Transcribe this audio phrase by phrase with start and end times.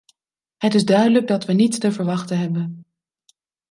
[0.57, 2.85] Het is duidelijk dat we niets te verwachten hebben.